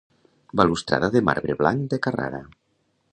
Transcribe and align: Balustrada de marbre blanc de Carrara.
Balustrada 0.61 1.09
de 1.17 1.21
marbre 1.29 1.57
blanc 1.59 1.85
de 1.93 2.03
Carrara. 2.07 2.41